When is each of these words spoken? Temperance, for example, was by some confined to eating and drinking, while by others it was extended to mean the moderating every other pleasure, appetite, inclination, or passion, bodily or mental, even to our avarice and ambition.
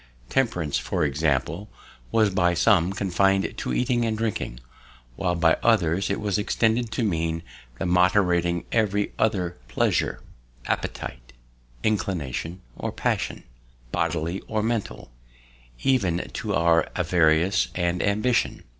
Temperance, 0.31 0.79
for 0.79 1.05
example, 1.05 1.69
was 2.11 2.31
by 2.31 2.55
some 2.55 2.91
confined 2.91 3.55
to 3.57 3.71
eating 3.71 4.03
and 4.03 4.17
drinking, 4.17 4.59
while 5.15 5.35
by 5.35 5.57
others 5.61 6.09
it 6.09 6.19
was 6.19 6.39
extended 6.39 6.89
to 6.93 7.03
mean 7.03 7.43
the 7.77 7.85
moderating 7.85 8.65
every 8.71 9.11
other 9.19 9.59
pleasure, 9.67 10.23
appetite, 10.65 11.33
inclination, 11.83 12.63
or 12.75 12.91
passion, 12.91 13.43
bodily 13.91 14.39
or 14.47 14.63
mental, 14.63 15.11
even 15.83 16.17
to 16.33 16.55
our 16.55 16.89
avarice 16.95 17.67
and 17.75 18.01
ambition. 18.01 18.63